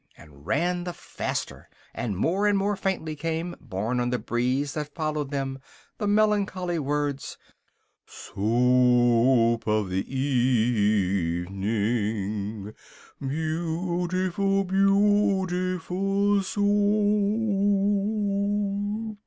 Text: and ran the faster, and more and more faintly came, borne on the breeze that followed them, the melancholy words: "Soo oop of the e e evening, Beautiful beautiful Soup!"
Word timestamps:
and 0.17 0.47
ran 0.47 0.83
the 0.83 0.93
faster, 0.93 1.69
and 1.93 2.17
more 2.17 2.47
and 2.47 2.57
more 2.57 2.75
faintly 2.75 3.15
came, 3.15 3.55
borne 3.61 3.99
on 3.99 4.09
the 4.09 4.17
breeze 4.17 4.73
that 4.73 4.95
followed 4.95 5.29
them, 5.29 5.59
the 5.99 6.07
melancholy 6.07 6.79
words: 6.79 7.37
"Soo 8.07 8.41
oop 9.53 9.67
of 9.67 9.91
the 9.91 9.99
e 9.99 10.01
e 10.07 11.41
evening, 11.45 12.73
Beautiful 13.19 14.63
beautiful 14.63 16.41
Soup!" 16.41 19.19